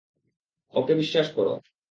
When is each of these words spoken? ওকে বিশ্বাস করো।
ওকে 0.73 0.93
বিশ্বাস 0.95 1.27
করো। 1.35 1.53